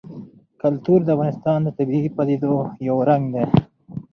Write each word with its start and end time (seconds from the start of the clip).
کلتور 0.61 0.99
د 1.03 1.09
افغانستان 1.15 1.59
د 1.63 1.69
طبیعي 1.77 2.09
پدیدو 2.17 2.55
یو 2.87 2.97
رنګ 3.09 3.23
دی. 3.33 3.45